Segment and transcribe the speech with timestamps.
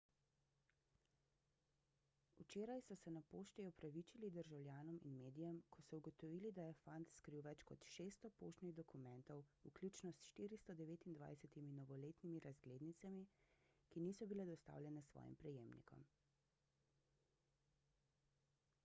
[2.37, 7.11] včeraj so se na pošti opravičili državljanom in medijem ko so ugotovili da je fant
[7.17, 13.25] skril več kot 600 poštnih dokumentov vključno s 429 novoletnimi razglednicami
[13.93, 16.07] ki niso bili dostavljene svojim prejemnikom